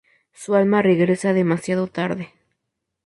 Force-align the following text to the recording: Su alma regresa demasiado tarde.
Su 0.33 0.55
alma 0.55 0.81
regresa 0.81 1.31
demasiado 1.31 1.85
tarde. 1.85 2.33